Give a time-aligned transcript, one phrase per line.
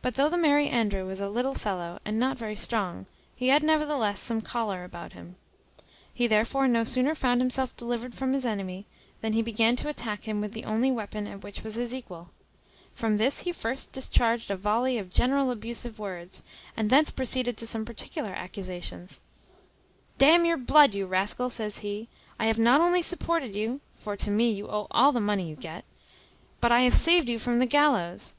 [0.00, 3.62] But though the Merry Andrew was a little fellow, and not very strong, he had
[3.62, 5.36] nevertheless some choler about him.
[6.14, 8.86] He therefore no sooner found himself delivered from the enemy,
[9.20, 11.92] than he began to attack him with the only weapon at which he was his
[11.94, 12.30] equal.
[12.94, 16.42] From this he first discharged a volley of general abusive words,
[16.74, 19.20] and thence proceeded to some particular accusations
[20.16, 22.08] "D n your bl d, you rascal," says he,
[22.40, 25.56] "I have not only supported you (for to me you owe all the money you
[25.56, 25.84] get),
[26.62, 28.32] but I have saved you from the gallows.